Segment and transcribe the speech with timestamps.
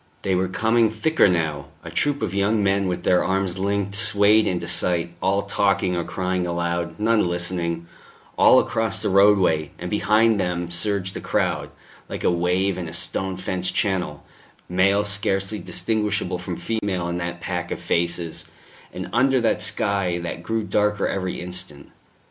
[0.23, 4.47] They were coming thicker now; a troop of young men with their arms linked swayed
[4.47, 7.85] into sight, all talking or crying aloud, none listening
[8.35, 11.69] all across the roadway, and behind them surged the crowd,
[12.09, 14.23] like a wave in a stone fenced channel,
[14.67, 18.45] male scarcely distinguishable from female in that pack of faces,
[18.91, 21.91] and under that sky that grew darker every instant.